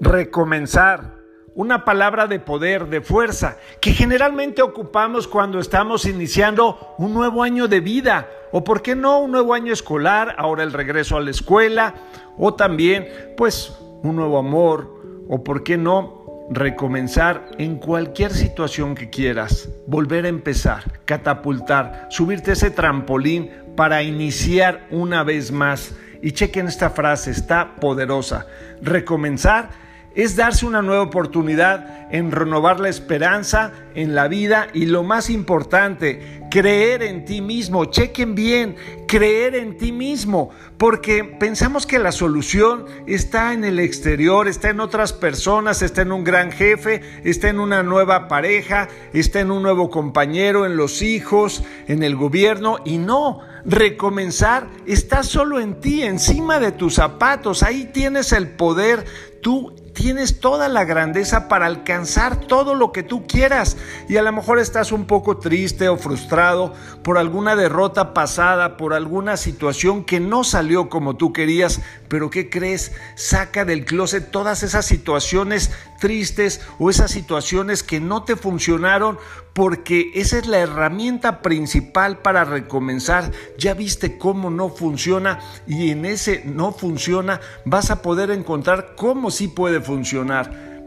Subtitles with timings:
[0.00, 1.20] recomenzar,
[1.54, 7.68] una palabra de poder, de fuerza, que generalmente ocupamos cuando estamos iniciando un nuevo año
[7.68, 11.30] de vida, o por qué no un nuevo año escolar, ahora el regreso a la
[11.30, 11.94] escuela,
[12.38, 19.10] o también pues un nuevo amor, o por qué no recomenzar en cualquier situación que
[19.10, 25.94] quieras, volver a empezar, catapultar, subirte ese trampolín para iniciar una vez más.
[26.22, 28.46] Y chequen esta frase, está poderosa.
[28.82, 29.70] Recomenzar
[30.14, 35.30] es darse una nueva oportunidad en renovar la esperanza en la vida y lo más
[35.30, 37.84] importante, creer en ti mismo.
[37.84, 44.48] Chequen bien, creer en ti mismo, porque pensamos que la solución está en el exterior,
[44.48, 49.40] está en otras personas, está en un gran jefe, está en una nueva pareja, está
[49.40, 53.40] en un nuevo compañero, en los hijos, en el gobierno y no.
[53.64, 57.62] Recomenzar está solo en ti, encima de tus zapatos.
[57.62, 59.04] Ahí tienes el poder.
[59.42, 63.76] Tú tienes toda la grandeza para alcanzar todo lo que tú quieras.
[64.08, 68.94] Y a lo mejor estás un poco triste o frustrado por alguna derrota pasada, por
[68.94, 71.82] alguna situación que no salió como tú querías.
[72.08, 72.92] Pero ¿qué crees?
[73.14, 79.18] Saca del closet todas esas situaciones tristes o esas situaciones que no te funcionaron
[79.52, 83.30] porque esa es la herramienta principal para recomenzar.
[83.58, 89.30] Ya viste cómo no funciona y en ese no funciona vas a poder encontrar cómo
[89.30, 89.89] sí puede funcionar.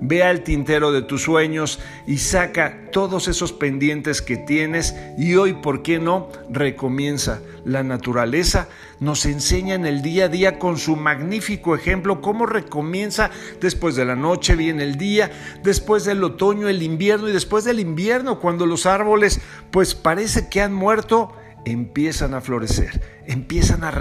[0.05, 5.53] Ve al tintero de tus sueños y saca todos esos pendientes que tienes y hoy,
[5.53, 6.29] ¿por qué no?
[6.49, 7.39] Recomienza.
[7.63, 8.67] La naturaleza
[8.99, 13.29] nos enseña en el día a día con su magnífico ejemplo cómo recomienza
[13.61, 15.31] después de la noche viene el día,
[15.63, 19.39] después del otoño el invierno y después del invierno cuando los árboles
[19.71, 21.33] pues parece que han muerto
[21.65, 23.93] empiezan a florecer, empiezan a,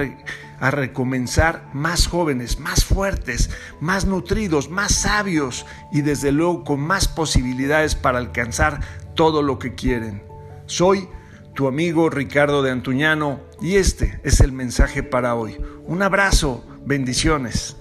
[0.62, 7.08] a, recomenzar más jóvenes, más fuertes, más nutridos, más sabios y desde luego con más
[7.08, 8.80] posibilidades para alcanzar
[9.14, 10.22] todo lo que quieren.
[10.66, 11.08] Soy
[11.54, 15.58] tu amigo Ricardo de Antuñano y este es el mensaje para hoy.
[15.86, 17.76] Un abrazo, bendiciones.